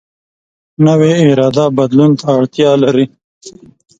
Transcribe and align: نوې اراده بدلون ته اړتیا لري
نوې 0.85 1.11
اراده 1.29 1.65
بدلون 1.77 2.11
ته 2.19 2.25
اړتیا 2.37 2.71
لري 2.83 3.05